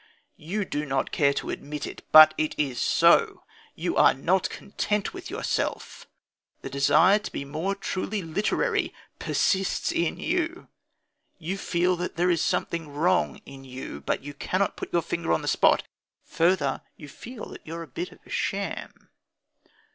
You 0.37 0.65
do 0.65 0.83
not 0.83 1.11
care 1.11 1.31
to 1.33 1.51
admit 1.51 1.85
it; 1.85 2.03
but 2.11 2.33
it 2.35 2.55
is 2.57 2.81
so. 2.81 3.43
You 3.75 3.97
are 3.97 4.15
not 4.15 4.49
content 4.49 5.13
with 5.13 5.29
yourself. 5.29 6.07
The 6.63 6.71
desire 6.71 7.19
to 7.19 7.31
be 7.31 7.45
more 7.45 7.75
truly 7.75 8.23
literary 8.23 8.95
persists 9.19 9.91
in 9.91 10.17
you. 10.19 10.69
You 11.37 11.55
feel 11.55 11.95
that 11.97 12.15
there 12.15 12.31
is 12.31 12.41
something 12.43 12.87
wrong 12.89 13.41
in 13.45 13.63
you, 13.63 14.01
but 14.03 14.23
you 14.23 14.33
cannot 14.33 14.75
put 14.75 14.91
your 14.91 15.03
finger 15.03 15.31
on 15.33 15.43
the 15.43 15.47
spot. 15.47 15.83
Further, 16.23 16.81
you 16.97 17.07
feel 17.07 17.49
that 17.49 17.61
you 17.67 17.75
are 17.75 17.83
a 17.83 17.87
bit 17.87 18.11
of 18.11 18.17
a 18.25 18.29
sham. 18.31 19.11